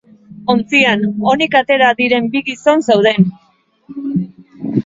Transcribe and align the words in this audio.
Ontzian 0.53 1.03
onik 1.33 1.57
atera 1.59 1.91
diren 2.01 2.31
bi 2.37 2.43
gizon 2.49 2.83
zeuden. 2.91 3.31